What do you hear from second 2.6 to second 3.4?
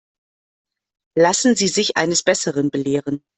belehren.